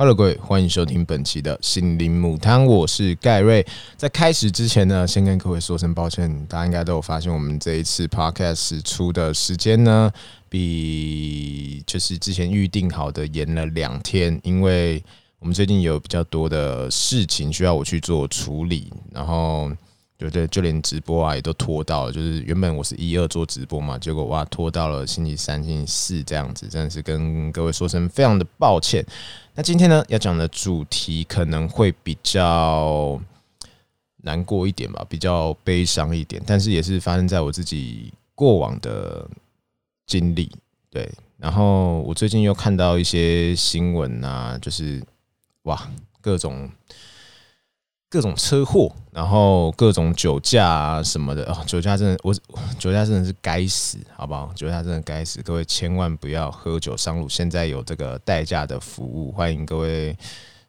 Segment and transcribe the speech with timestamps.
[0.00, 3.62] Hello，各位，欢迎收听本期的心灵母汤，我是盖瑞。
[3.98, 10.10] 在开始之前呢，先跟各位说声抱歉，大家应该都有发现，我们这一次 Podcast 出的时间呢，
[10.48, 15.04] 比就是之前预定好的延了两天，因为
[15.38, 19.70] 我们最近有比较多的事情需要我去做处理，然后。
[20.16, 22.12] 对对，就连直播啊也都拖到了。
[22.12, 29.02] 就是原本我是一二做直播嘛，结果哇拖到了星期三、星期四这样子，真的是跟各位说声非常的抱歉。
[29.60, 33.20] 那今天呢要讲的主题可能会比较
[34.22, 39.28] 难过一点吧，比较悲伤一点，但是也是发生在我自己过往的
[40.06, 40.50] 经历。
[40.88, 45.04] 对，然后我最近又看到一些新闻啊，就是
[45.64, 45.90] 哇
[46.22, 46.70] 各种。
[48.10, 52.34] 各种车祸，然后各种酒驾啊什么的哦，酒驾真的，我
[52.76, 54.50] 酒驾真的是该死，好不好？
[54.52, 57.28] 酒驾真的该死，各位千万不要喝酒上路。
[57.28, 60.16] 现在有这个代驾的服务，欢迎各位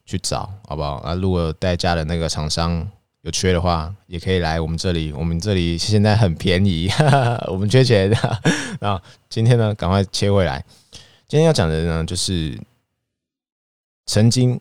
[0.06, 0.98] 去找，好不好？
[0.98, 2.88] 啊，如果代驾的那个厂商
[3.22, 6.88] 有缺的话，也可以来我们这里，我们这里现在很便宜，
[7.50, 8.08] 我们缺钱。
[8.78, 10.64] 啊，今天呢，赶快切回来，
[11.26, 12.56] 今天要讲的呢，就是
[14.06, 14.60] 曾经。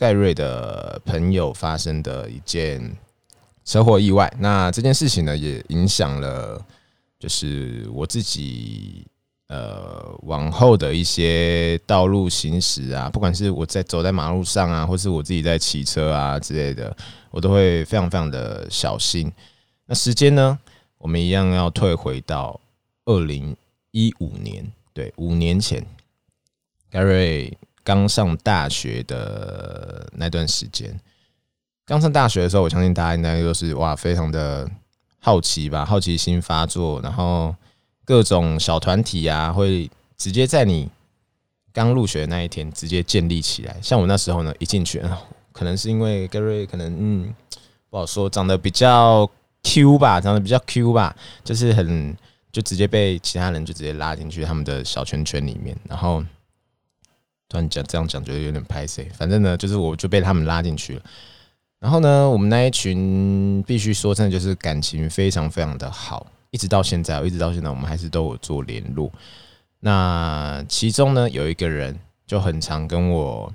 [0.00, 2.96] 盖瑞的朋友发生的一件
[3.66, 6.58] 车祸意外，那这件事情呢，也影响了
[7.18, 9.06] 就是我自己
[9.48, 16.96] 呃往后的一些道路行驶啊，不管是我在走在马路上啊，或是我自己在骑车啊之类的，
[17.30, 19.30] 我都会非常非常的小心。
[19.84, 20.58] 那时间呢，
[20.96, 22.58] 我们一样要退回到
[23.04, 23.54] 二零
[23.90, 25.84] 一五年，对，五年前，
[26.90, 27.54] 盖瑞。
[27.82, 30.98] 刚上大学的那段时间，
[31.86, 34.70] 刚上大学的时候，我相信大家应该都是哇，非常的
[35.18, 37.54] 好奇吧，好奇心发作，然后
[38.04, 40.88] 各种小团体啊，会直接在你
[41.72, 43.76] 刚入学的那一天直接建立起来。
[43.80, 45.02] 像我那时候呢，一进去，
[45.52, 47.34] 可能是因为 Gary 可能嗯
[47.88, 49.28] 不好说，长得比较
[49.62, 52.16] Q 吧，长得比较 Q 吧，就是很
[52.52, 56.22] 就直接被其他人就直接拉进去他们的小圈圈里面，然后。
[57.50, 59.08] 突然讲这样讲，觉得有点拍 C。
[59.12, 61.02] 反正呢，就是我就被他们拉进去了。
[61.80, 69.10] 然后呢，我们那一群必须说真的，就是感情非常非常的好，一直到现在，一直到现在，我们还是都有做联络。
[69.80, 73.52] 那其中呢，有一个人就很常跟我，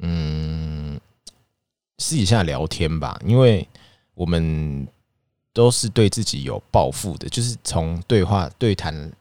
[0.00, 0.98] 嗯，
[1.98, 3.68] 私底下聊天吧，因为
[4.14, 4.88] 我们
[5.52, 9.12] 都是对自己有抱负的，就是从对话对谈。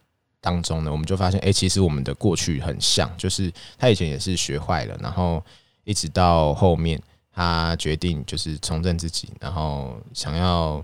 [0.43, 5.41] 当中呢，我们就发现，哎，其实我们的过去很像，就是他以前也是学坏了，然后
[5.85, 10.83] 一直到后面，他决定就是重振自己，然后想要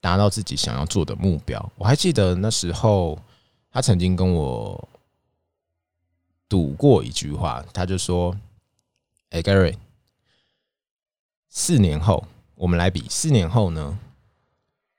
[0.00, 1.72] 达到自己想要做的目标。
[1.76, 3.16] 我还记得那时候，
[3.70, 4.88] 他曾经跟我
[6.48, 8.36] 赌过一句话，他就说
[9.30, 9.76] ：“哎，Gary，
[11.48, 12.26] 四年后
[12.56, 13.96] 我们来比，四年后呢，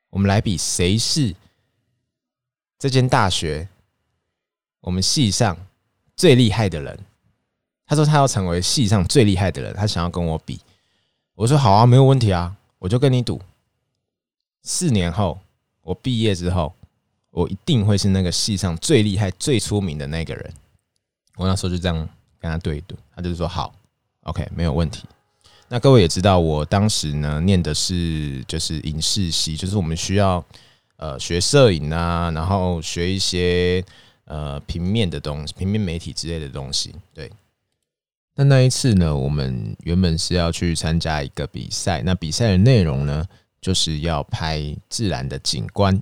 [0.10, 1.36] 我们来比谁是。”
[2.80, 3.68] 这间大学，
[4.82, 5.58] 我们系上
[6.16, 7.00] 最厉害的人，
[7.88, 10.60] 他说他要成为系上最厉害的人，他想要跟我比。
[11.34, 13.42] 我说好啊，没有问题啊，我就跟你赌。
[14.62, 15.40] 四年后
[15.82, 16.72] 我毕业之后，
[17.32, 20.54] 我一定会是那个系上最厉害、最出名的那个人。
[21.36, 21.98] 我那时候就这样
[22.40, 23.74] 跟他对赌，他就是说好
[24.22, 25.06] ，OK，没有问题。
[25.68, 30.46] 那各位也知道，我当时呢念的是就是影视系，就是我们需要。
[30.98, 33.84] 呃，学摄影啊，然后学一些
[34.26, 36.94] 呃平面的东西，平面媒体之类的东西。
[37.14, 37.32] 对，
[38.36, 43.26] 那那一次呢，我们原本是要去参加一个比赛，那比赛的内容呢，
[43.62, 46.02] 就是要拍自然的景观。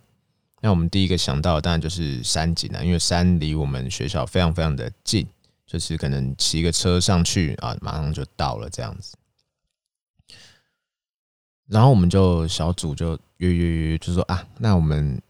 [0.62, 5.28] 那我们第一个想到，当然就是山景啊，因为山离我们学校非常非常的近，
[5.68, 9.16] 就是可能骑个车上去啊，马上就到了这样子。
[11.68, 15.22] 然后我们就小组就约约约，就说啊，那我们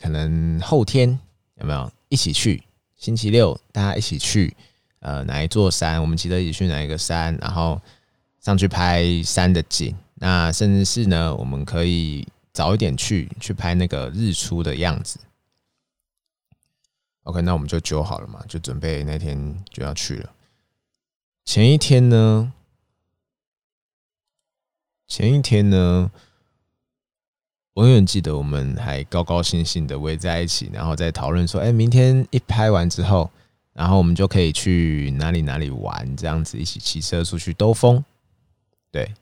[0.00, 1.18] 可能后天
[1.56, 2.62] 有没有一起去？
[2.96, 4.56] 星期六大家一起去，
[5.00, 6.00] 呃，哪一座山？
[6.00, 7.36] 我们记得一起去哪一个山？
[7.42, 7.80] 然后
[8.40, 9.94] 上去拍山的景。
[10.14, 15.20] 那甚至是呢，我们可以早一点去，去拍那个日出的样子。
[17.24, 20.30] OK，那我们就揪好了嘛，就准备那天就要去了。
[21.44, 22.52] 前一天呢？
[25.08, 26.10] 前一天呢，
[27.74, 33.30] 我永远记得我们还高高兴兴的围在一起，然后再讨论说：“哎，明天一拍完之后，
[33.72, 38.04] 然后我们就可以去哪里哪里玩，这样子一起骑车出去兜风。”
[38.90, 39.14] 对，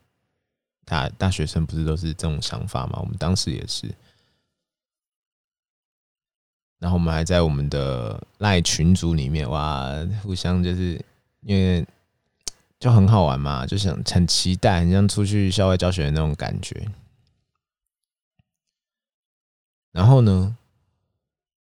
[0.84, 2.98] 大大学生不是都是这种想法吗？
[3.00, 3.92] 我们当时也是。
[6.78, 9.90] 然后我们还在我们的赖群组里面哇，
[10.22, 11.02] 互相就是
[11.40, 11.86] 因为
[12.84, 16.86] 就很好玩嘛，就想很期待，很像出去校外教学的那种感觉。
[19.90, 20.54] 然后呢，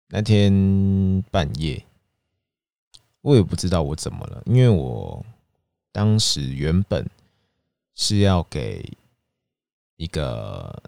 [0.08, 1.82] 那天半夜，
[3.22, 5.24] 我也不知道我怎么了，因为我
[5.92, 7.08] 当时原本
[7.94, 8.92] 是要给
[9.96, 10.82] 一个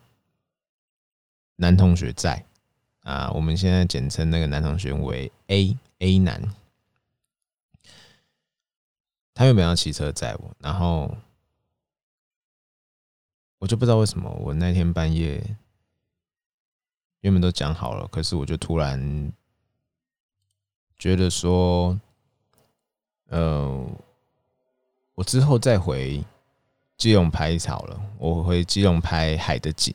[1.56, 2.44] 男同学在
[3.04, 6.42] 啊，我们现在简称那个男同学为 A A 男。
[9.38, 11.14] 他原本要骑车载我，然后
[13.58, 15.44] 我就不知道为什么，我那天半夜
[17.20, 19.30] 原本都讲好了，可是我就突然
[20.98, 22.00] 觉得说，
[23.26, 23.86] 呃，
[25.14, 26.24] 我之后再回
[26.96, 29.94] 基隆拍草了，我回基隆拍海的景，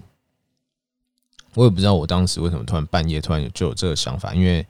[1.56, 4.64] 我也不知道我当时为什么突然半夜突然就有这个想法，因为。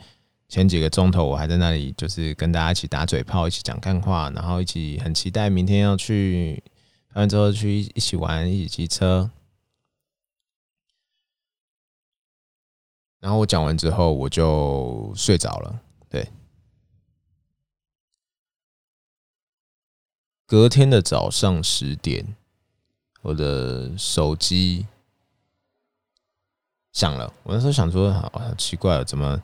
[0.51, 6.61] 前几个钟头，我还在那里，就是跟大家一起打嘴炮，一起讲干话，然后一起很期待明天要去
[7.07, 9.31] 拍完之后去一起玩，一起骑车。
[13.21, 15.81] 然后我讲完之后，我就睡着了。
[16.09, 16.27] 对，
[20.45, 22.35] 隔天的早上十点，
[23.21, 24.85] 我的手机
[26.91, 27.33] 响了。
[27.43, 29.41] 我那时候想说，好奇怪了，怎么？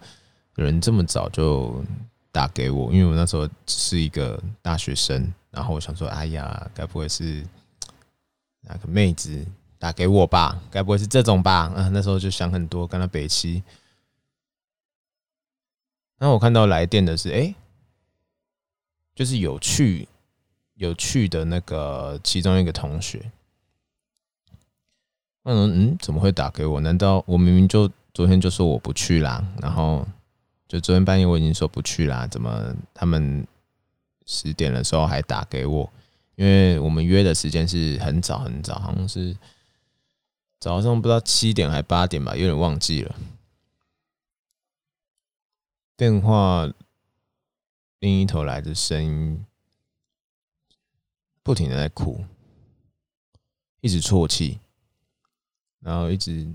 [0.63, 1.83] 人这么早就
[2.31, 7.45] 打给我，因为我那时候是一个大学生，然后我想说，哎呀，该不会是
[8.61, 9.45] 哪个妹子
[9.77, 10.59] 打给我吧？
[10.71, 11.71] 该不会是这种吧？
[11.75, 13.61] 啊，那时候就想很多，跟他北七。
[16.17, 17.53] 然后我看到来电的是，哎，
[19.13, 20.07] 就是有趣
[20.73, 23.31] 有趣的那个其中一个同学。
[25.43, 26.81] 嗯嗯，怎么会打给我？
[26.81, 29.45] 难道我明明就昨天就说我不去啦？
[29.61, 30.03] 然后。
[30.67, 33.47] 就昨天半夜我已经说不去啦，怎么他们
[34.25, 35.89] 十点的时候还打给我？
[36.35, 39.35] 因为我们约的时间是很早很早，好像是
[40.59, 43.15] 早上不知道七点还八点吧，有点忘记了。
[45.95, 46.71] 电话
[47.99, 49.45] 另一头来的声音
[51.41, 52.23] 不停的在哭，
[53.79, 54.59] 一直啜泣，
[55.79, 56.47] 然后一直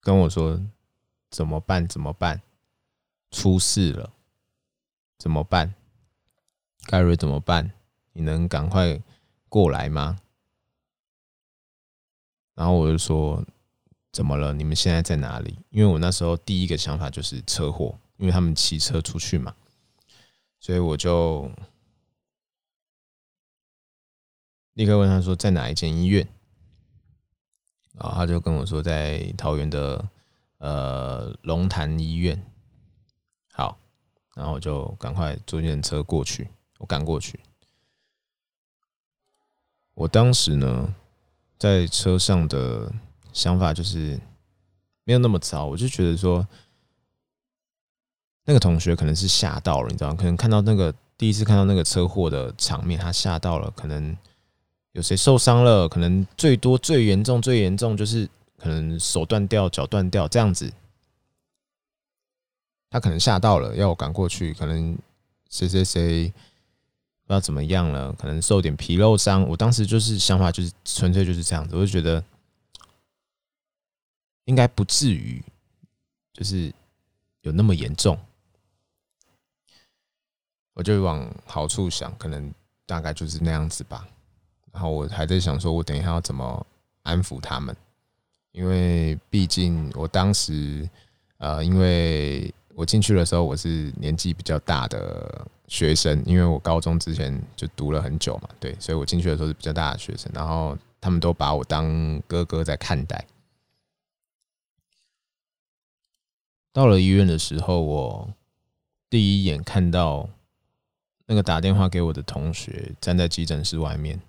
[0.00, 0.62] 跟我说
[1.30, 1.88] 怎么办？
[1.88, 2.40] 怎么办？
[3.30, 4.12] 出事了，
[5.18, 5.74] 怎么办？
[6.84, 7.72] 盖瑞怎么办？
[8.12, 9.00] 你能赶快
[9.48, 10.18] 过来吗？
[12.54, 13.44] 然后我就说，
[14.10, 14.52] 怎么了？
[14.54, 15.58] 你们现在在哪里？
[15.70, 19.54] 因为我那时候第一个想法就是车祸，因为他们骑车出去嘛，
[20.58, 21.50] 所以我就
[24.72, 26.26] 立刻问他说在哪一间医院。
[27.92, 30.08] 然后他就跟我说在桃园的
[30.58, 32.40] 呃龙潭医院。
[34.38, 36.46] 然后我就赶快坐电车过去。
[36.78, 37.40] 我赶过去，
[39.94, 40.94] 我当时呢
[41.58, 42.88] 在车上的
[43.32, 44.16] 想法就是
[45.02, 46.46] 没有那么糟，我就觉得说
[48.44, 50.14] 那个同学可能是吓到了，你知道？
[50.14, 54.16] 可能看到那个第一次看到那个车祸的场面，他吓到了，可能
[54.92, 60.72] 有谁受伤了，可能最多最严重最严重就是可能手断掉、脚断掉这样子。
[62.90, 64.54] 他可能吓到了，要我赶过去。
[64.54, 64.98] 可能
[65.50, 69.46] 谁谁谁不知道怎么样了，可能受点皮肉伤。
[69.46, 72.24] 我当时就是想法就是纯粹就是这样子，我就觉得
[74.46, 75.44] 应该不至于，
[76.32, 76.72] 就是
[77.42, 78.18] 有那么严重。
[80.72, 82.50] 我就往好处想，可能
[82.86, 84.08] 大概就是那样子吧。
[84.72, 86.66] 然后我还在想，说我等一下要怎么
[87.02, 87.76] 安抚他们，
[88.52, 90.88] 因为毕竟我当时
[91.36, 92.50] 呃，因为。
[92.78, 103.26] 我进去的时候，我是年纪比较大的学生，因为我高中之前就读了很久嘛，对，所以我进去的时候是比较大的学生，然后他们都把我当哥哥在看待。
[106.72, 108.32] 到了医院的时候，我
[109.10, 110.28] 第一眼看到
[111.26, 114.20] 那个打电话给我的同学站在急诊室外面，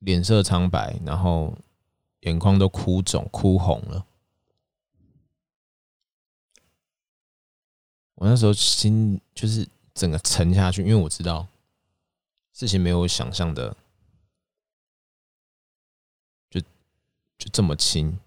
[0.00, 1.56] 脸色苍白，然后
[2.20, 4.04] 眼眶都哭肿、哭红了。
[8.14, 11.46] 我那时候心就是整个沉下去，因为我知道
[12.52, 13.76] 事情没有想象的
[16.50, 18.18] 就就这么轻，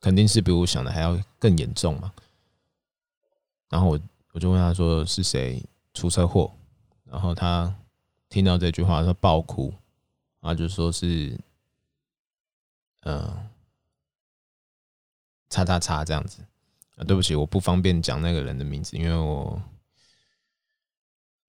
[0.00, 2.12] 肯定是比我想的还要更严重嘛。
[3.68, 4.00] 然后我
[4.32, 5.62] 我就问他说是谁
[5.94, 6.52] 出车祸，
[7.04, 7.74] 然后他
[8.28, 9.72] 听到这句话他爆哭，
[10.40, 11.38] 然后就说是
[13.00, 13.48] 嗯，
[15.48, 16.44] 叉叉叉这样子。
[17.04, 19.62] 对不起，我不方便讲那个人的名字，因为我，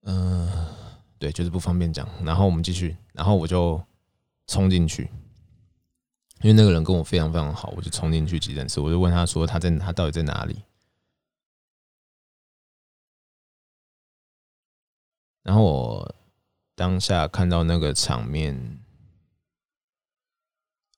[0.02, 0.48] 嗯，
[1.18, 2.08] 对，就是不方便讲。
[2.24, 3.82] 然后我们继续，然后我就
[4.46, 5.04] 冲进去，
[6.40, 10.62] 因为那个人跟我非常非常好，我就冲进去急诊室，我就问他说他在他到底在哪里？
[15.42, 16.14] 然后我
[16.74, 18.80] 当下看到那个场面，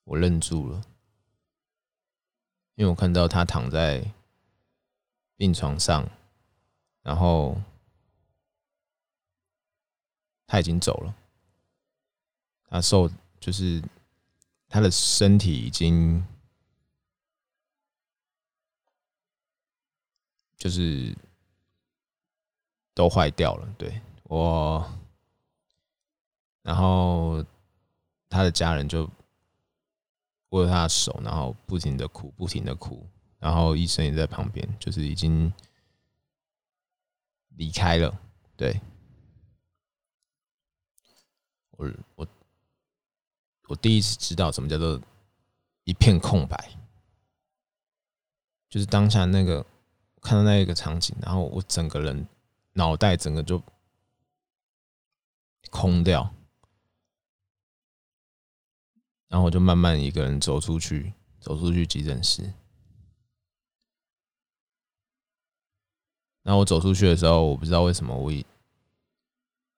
[0.05, 0.83] 我愣住了，
[2.77, 4.13] 因为我看到他躺在
[5.37, 6.09] 病床上，
[7.02, 7.61] 然后
[10.47, 11.14] 他已经走了，
[12.69, 13.83] 他受就是
[14.69, 16.26] 他的身体已经
[20.57, 21.14] 就是
[22.95, 24.00] 都坏掉了，对。
[24.25, 24.85] 我，
[26.62, 27.45] 然后
[28.28, 29.09] 他的家人就
[30.49, 33.07] 握着他的手，然后不停的哭，不停的哭，
[33.38, 35.52] 然后医生也在旁边，就是已经
[37.57, 38.19] 离开了。
[38.57, 38.81] 对，
[41.71, 42.28] 我我
[43.69, 45.00] 我第一次知道什么叫做
[45.85, 46.76] 一片空白，
[48.69, 49.64] 就是当下那个
[50.21, 52.26] 看到那一个场景，然后我整个人
[52.73, 53.62] 脑袋整个就。
[55.69, 56.33] 空掉，
[59.26, 62.55] 然后我就慢慢一个人走出去，走出去急诊室。
[66.47, 68.31] 然后我走出去的时候，我不知道为什么我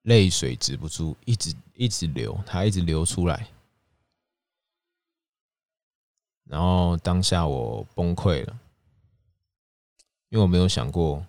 [0.03, 3.47] 泪水止不住，一直一直流，它一直流出来。
[6.43, 8.59] 然后当下我崩溃了，
[10.29, 11.25] 因为我没有想过。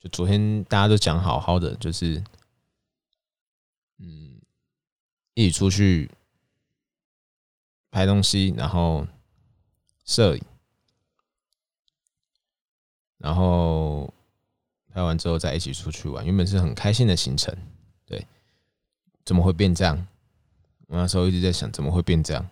[0.00, 2.24] 就昨天大家都讲好好的，就是，
[3.98, 4.40] 嗯，
[5.34, 6.10] 一起出去
[7.92, 9.06] 拍东西，然后
[10.04, 10.44] 摄影，
[13.24, 14.12] 然后
[14.92, 17.56] 拍完之后再一起出去玩，原本是很开心的行程，
[18.04, 18.26] 对，
[19.24, 20.06] 怎么会变这样？
[20.88, 22.50] 我那时候一直在想，怎么会变这样？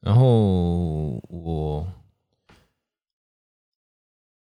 [0.00, 1.86] 然后我。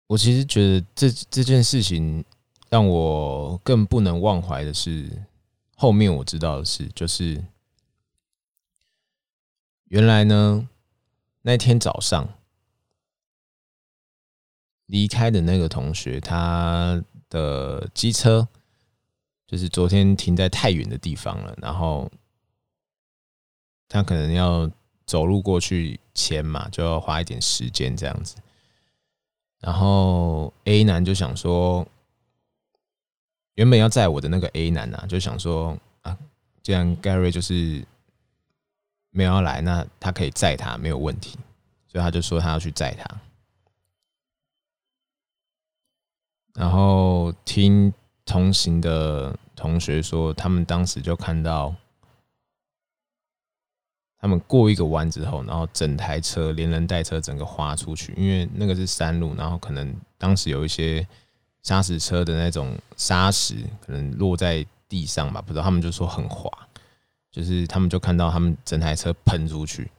[0.08, 2.24] 我其实觉得这这件事情
[2.70, 5.10] 让我更不能忘怀的是，
[5.75, 7.44] 后面我知道的是，就是
[9.86, 10.70] 原来呢
[11.48, 12.28] 那天早上
[14.88, 17.00] 离开的那个同学，他
[17.30, 18.48] 的机车
[19.46, 22.12] 就是昨天停在太远的地方了，然后
[23.88, 24.68] 他可能要
[25.06, 28.36] 走路过去牵嘛，就要花一点时间这样子。
[29.60, 31.88] 然后 A 男就想说，
[33.54, 36.18] 原本要载我的那个 A 男啊，就想说啊，
[36.64, 37.86] 既然 Gary 就是
[39.16, 41.40] 没有要来，那他可以载他没有问题，
[41.88, 43.22] 所以他就说他要去载他。
[46.54, 47.94] 然后听
[48.26, 51.74] 同行的同学说，他们当时就看到。
[54.18, 61.08] 他们过一个弯之后，然后整台车连人带车整个滑出去，因为那个是山路，然后可能当时有一些
[61.62, 66.50] 砂石车的那种砂石可能落在地上吧，不知道他们就说很滑，
[67.36, 69.92] 就是他们就看到他们整台车喷出去，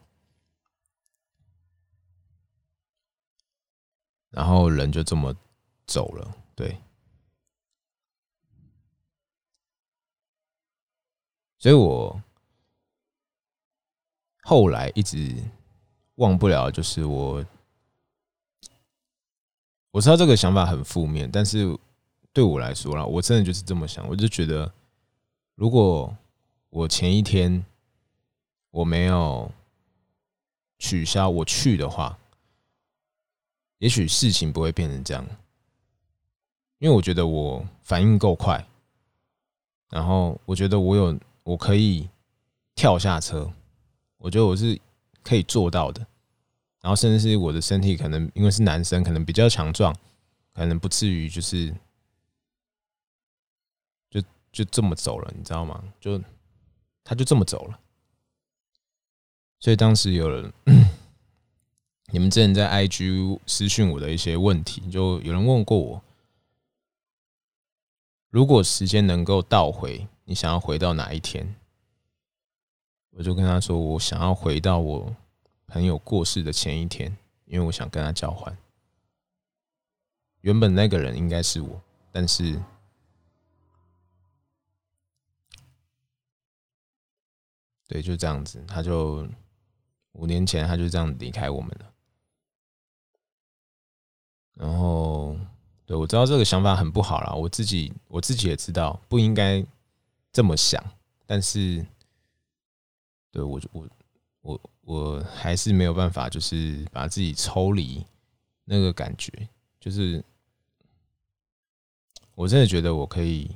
[4.31, 5.37] 然后人就这么
[5.87, 6.81] 走了，对，
[11.59, 12.23] 所以我。
[14.49, 15.35] 后来一直
[16.15, 17.45] 忘不了，就是我
[19.91, 21.77] 我知道这个想法很负面，但是
[22.33, 24.07] 对我来说啦，我真的就是这么想。
[24.09, 24.73] 我就觉得，
[25.57, 26.17] 如果
[26.77, 27.65] 我前一天
[28.71, 29.51] 我没有
[30.79, 32.19] 取消我去的话，
[33.79, 35.27] 也许事情不会变成这样。
[36.77, 38.63] 因为我觉得我反应够快，
[39.89, 42.07] 然后我觉得我有我可以
[42.75, 43.51] 跳下车。
[44.19, 44.79] 我觉得我是
[45.23, 46.07] 可以做到的，
[46.83, 49.97] 然后甚至是我的身体可能因为是男生，可能比较强壮，
[50.53, 51.75] 可能不至于就是
[54.11, 54.21] 就
[54.53, 55.83] 就这么走了，你知道吗？
[55.99, 56.21] 就
[57.09, 57.79] 他就这么走了，
[59.61, 60.53] 所以当时有人
[62.09, 66.03] 你们之前在 IG 私讯我的一些问题，就有人问过我，
[68.29, 71.55] 如果时间能够倒回，你想要回到哪一天？
[73.11, 75.15] 我就跟他说，我想要回到我
[75.69, 78.59] 朋友过世的前一天，因为我想跟他交换。
[80.41, 82.61] 原本那个人应该是我，但是，
[87.87, 89.27] 对，就这样子，他就
[90.13, 91.93] 五年前他就这样离开我们了。
[94.55, 95.37] 然后
[95.85, 99.65] 对我知道这个想法很不好啦，我自己我自己也知道不应该
[100.33, 100.83] 这么想，
[101.27, 101.85] 但是
[103.31, 103.89] 对我我
[104.41, 108.05] 我我还是没有办法，就是把自己抽离
[108.65, 110.25] 那个感觉，就是
[112.35, 113.55] 我真的觉得我可以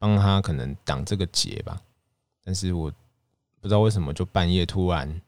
[0.00, 1.78] 帮他可能挡这个劫吧，
[2.42, 2.90] 但是我
[3.60, 5.20] 不知道为什么就半夜突然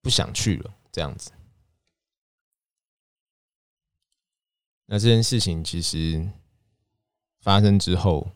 [0.00, 1.32] 不想去了，这样子。
[4.86, 6.30] 那这件事情其实
[7.40, 8.30] 发生之后，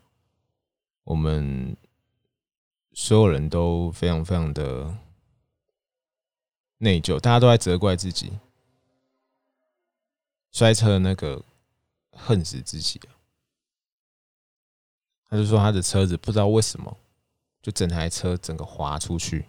[1.05, 1.77] 我们
[2.91, 4.93] 所有人都非常非常的
[6.79, 8.37] 内疚，大家都在责怪自己，
[10.51, 11.41] 摔车那个
[12.11, 13.14] 恨死自己了。
[15.35, 16.97] 他就说他的车子不知道为什么，
[17.61, 19.45] 就整台车整个滑出去，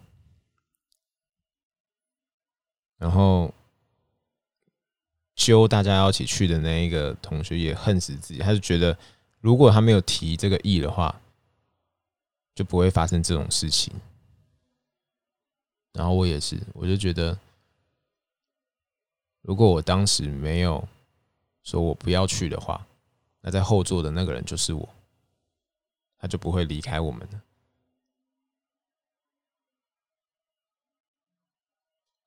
[2.98, 3.52] 然后。
[5.38, 8.96] 揪大家要一起去的那一个同学也恨死自己，他就觉得
[9.38, 11.14] 如果他没有提这个意的话，
[12.54, 13.92] 就不会发生这种事情。
[15.92, 17.38] 然后我也是，我就觉得，
[19.42, 20.88] 如果我当时没有
[21.62, 22.86] 说我不要去的话，
[23.42, 24.88] 那在后座的那个人就是我，
[26.26, 27.42] 就不会离开我们了。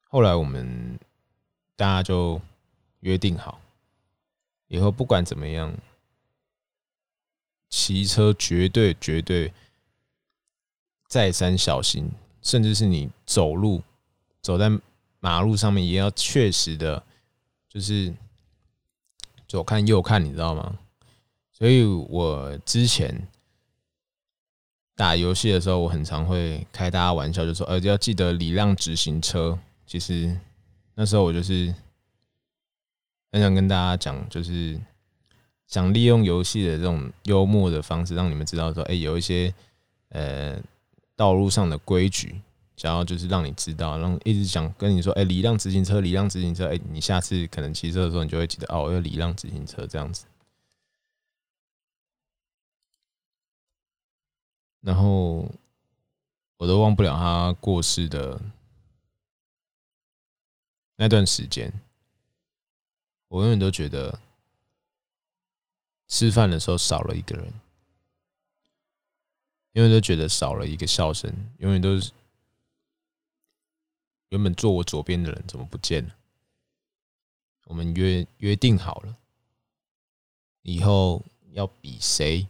[0.04, 1.00] 后来我们
[1.76, 2.42] 大家就。
[3.02, 3.62] 约定好，
[4.68, 5.74] 以后不管怎么样，
[7.70, 9.54] 骑车绝对绝对
[11.08, 13.82] 再三小心，甚至是你走路
[14.42, 14.70] 走在
[15.22, 17.02] 马路上面，也要确实的，
[17.70, 18.14] 就是
[19.48, 20.78] 左看右看，你知道吗？
[21.54, 23.26] 所以我之前
[25.00, 29.58] 打游戏的时候，我很常会开大家玩笑，就说：“呃，要记得礼让直行车。”
[29.88, 30.38] 其实
[30.96, 31.74] 那时候我就是。
[33.32, 34.76] 很想跟大家讲，就是
[35.68, 39.54] 想利用游戏的这种幽默的方式，让你们知道说，哎，有一些
[40.10, 40.60] 呃
[41.16, 42.42] 道路上的规矩，
[42.76, 50.26] 想要就是让你知道，让一直想跟你说，哎，礼让直行车，礼让直行车，哎，你下次可能骑车的时候，你就会记得哦，要礼让直行车这样子。
[54.82, 55.50] 然后
[56.58, 58.42] 我都忘不了他过世的
[60.96, 61.72] 那段时间。
[63.28, 64.20] 我永远都觉得
[66.08, 67.54] 吃饭的时候少了一个人，
[69.74, 72.12] 永远都觉得少了一个笑声，永远都是
[74.30, 76.16] 原本坐我左边的人怎么不见了？
[77.66, 79.16] 我们约约定好了，
[80.64, 82.48] 以后要比谁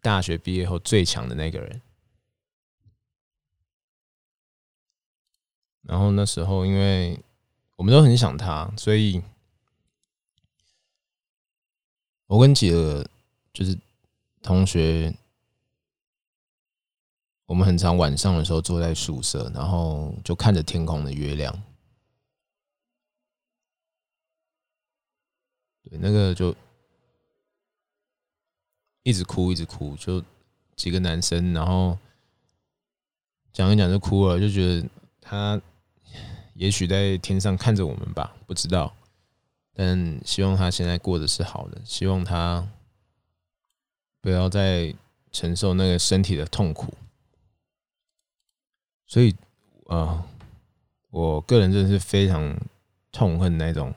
[0.00, 1.80] 大学毕业后最强的那个人。
[5.82, 7.20] 然后那时候因为。
[7.76, 9.20] 我们都很想他，所以
[12.26, 13.04] 我跟几个
[13.52, 13.76] 就是
[14.42, 15.12] 同学，
[17.46, 21.52] 我们很常晚上的时候坐在宿舍，然后就看着天空的月亮，
[25.82, 26.54] 对，那个就
[29.04, 30.20] 一直哭，一直哭，就
[30.74, 31.96] 几个男生，然后
[33.52, 34.88] 讲一讲就哭了，就觉得
[35.20, 35.62] 他。
[36.56, 38.94] 也许在天上看着我们吧，不知道。
[39.72, 42.64] 但希望他现在过的是好的，希望他
[44.20, 44.94] 不要再
[45.32, 46.94] 承受那个身体的痛苦。
[49.04, 49.34] 所以，
[49.86, 50.24] 啊，
[51.10, 52.56] 我个人真的是非常
[53.10, 53.92] 痛恨那种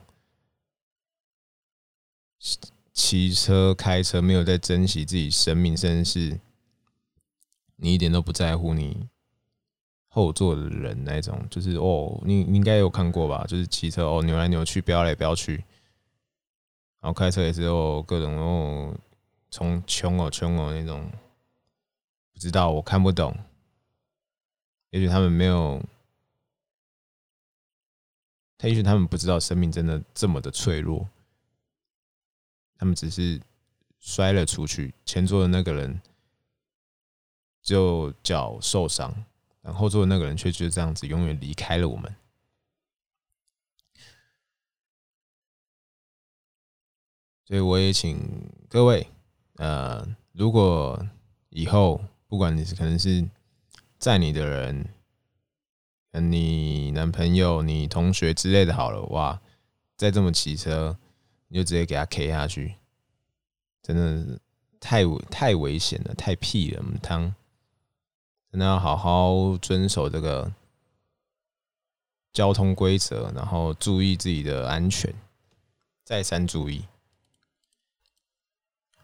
[2.98, 6.40] 骑车、开车没有在珍惜自己生命，甚至是
[7.76, 9.06] 你一点都不在乎你。
[10.08, 13.44] 后座的人那种，就是哦，你你应该有看过吧？
[13.46, 15.54] 就是骑车哦，扭来扭去，飙来飙去，
[16.98, 18.92] 然后开车也是哦，各种哦，
[19.48, 21.08] 从穷哦穷哦那种，
[22.32, 23.32] 不知道我看不懂，
[24.90, 25.80] 也许他们没有，
[28.56, 31.08] 他也许他们不知道生命真的这么的脆弱，
[32.78, 33.38] 他们只是
[34.00, 36.00] 摔了出去，前座的那个人
[37.60, 39.24] 就脚受伤。
[39.60, 42.14] 然后座的那个人却就这样子永远离开了我们，
[47.44, 49.06] 所以我也请各位，
[49.56, 51.06] 呃，如果
[51.50, 53.28] 以后不管你是可能是
[53.98, 54.88] 载你的人，
[56.12, 59.38] 跟你男朋友、你同学之类的，好了，哇，
[59.96, 60.98] 再这么骑车，
[61.48, 62.76] 你就直接给他 K 下去，
[63.82, 64.38] 真的
[64.78, 67.34] 太太危险了，太屁了，汤。
[68.50, 70.50] 真的要好好遵守这个
[72.32, 75.14] 交通规则，然后注意自己的安全，
[76.02, 76.84] 再三注意。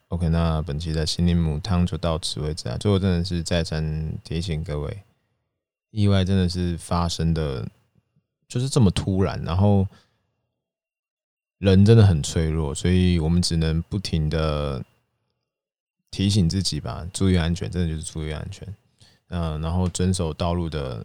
[0.09, 2.79] OK，那本期的心灵母汤就到此为止啊！
[2.79, 5.03] 最后真的是再三提醒各位，
[5.91, 7.69] 意外真的是发生的，
[8.49, 9.87] 就是这么突然，然后
[11.73, 14.85] 人真的很脆弱，所以我们只能不停的
[16.11, 18.69] 提醒自己吧，注意安全，真的就是注意安全。
[19.29, 21.05] 嗯，然后遵守道路的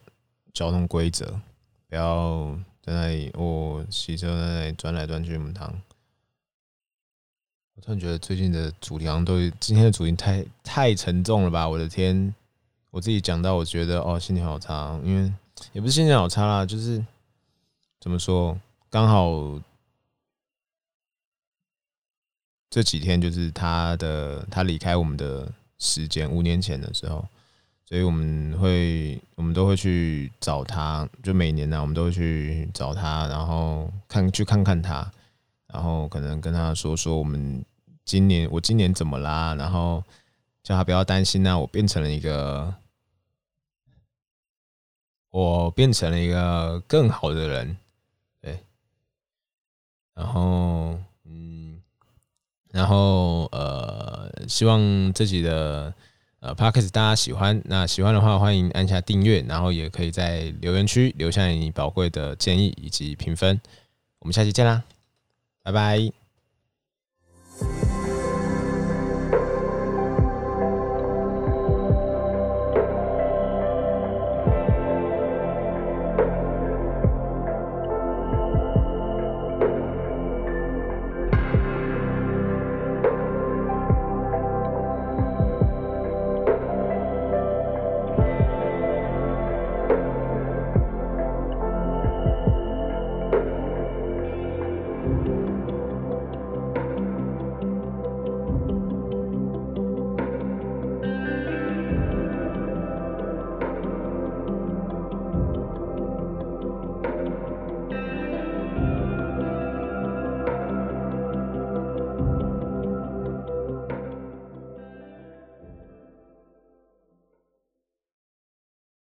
[0.54, 1.40] 交通规则，
[1.88, 5.74] 不要在那里哦，骑车在那里转来转去母汤。
[7.76, 11.68] 我突然觉得最近的主题好像都今天的主题太太沉重了吧？
[11.68, 12.36] 我的天，
[12.92, 15.34] 我自己讲到我觉得哦，心情好差，因为
[15.72, 17.04] 也不是心情好差啦，就是
[18.02, 19.60] 怎么说，刚好
[22.70, 27.26] 这几天就是他的他离开我们的时间，五年前的时候，
[27.86, 35.12] 所以我们会我们都会去找他，就每年呢，我们都会去找他，然后看去看看他，
[35.68, 37.64] 然后可能跟他说说我们。
[38.06, 39.54] 今年我今年怎么啦？
[39.54, 40.04] 然后
[40.64, 42.74] 叫他不要担心呐，我变成了一个，
[45.30, 47.78] 我变成了一个更好的人，
[48.42, 48.64] 对。
[50.16, 51.00] 然后，
[52.72, 55.94] 然后呃，希望自己的
[56.40, 57.62] 呃 parkas 大家喜欢。
[57.66, 63.60] 那喜欢的话，欢迎按下订阅，然后也可以在留言区留下你宝贵的建议以及评分。
[64.20, 64.84] 我们下期见啦，
[65.64, 66.19] 拜拜。